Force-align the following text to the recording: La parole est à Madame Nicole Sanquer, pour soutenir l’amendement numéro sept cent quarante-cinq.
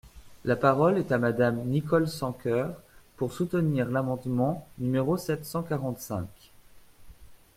La 0.45 0.55
parole 0.55 0.97
est 0.97 1.11
à 1.11 1.19
Madame 1.19 1.63
Nicole 1.67 2.07
Sanquer, 2.07 2.65
pour 3.17 3.33
soutenir 3.33 3.87
l’amendement 3.91 4.67
numéro 4.79 5.15
sept 5.15 5.45
cent 5.45 5.61
quarante-cinq. 5.61 6.25